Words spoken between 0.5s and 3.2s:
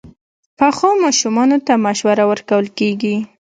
پخو ماشومانو ته مشوره ورکول کېږي